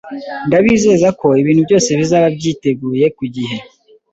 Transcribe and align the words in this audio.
Ndabizeza 0.47 1.07
ko 1.19 1.27
ibintu 1.41 1.61
byose 1.67 1.89
bizaba 1.99 2.27
byiteguye 2.37 3.05
ku 3.17 3.23
gihe. 3.35 3.57